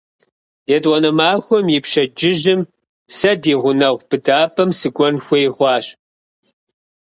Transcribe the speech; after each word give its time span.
ЕтӀуанэ 0.75 1.11
махуэм 1.17 1.65
и 1.77 1.79
пщэдджыжьым 1.83 2.61
сэ 3.17 3.31
ди 3.41 3.53
гъунэгъу 3.61 4.05
быдапӀэм 4.09 4.69
сыкӀуэн 4.79 5.15
хуей 5.25 5.47
хъуащ. 5.55 5.85